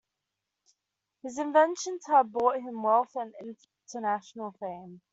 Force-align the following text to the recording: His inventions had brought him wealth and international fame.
His 1.21 1.37
inventions 1.37 2.07
had 2.07 2.31
brought 2.31 2.55
him 2.59 2.81
wealth 2.81 3.11
and 3.15 3.35
international 3.39 4.51
fame. 4.59 5.01